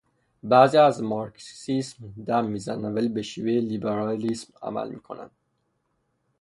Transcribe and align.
بعضی 0.43 0.77
ها 0.77 0.85
از 0.85 1.03
مارکسیسم 1.03 2.13
دم 2.27 2.45
میزنند 2.45 2.95
ولی 2.95 3.09
به 3.09 3.21
شیوهٔ 3.21 3.59
لیبرالیسم 3.61 4.53
عمل 4.61 4.89
میکنند. 4.89 5.31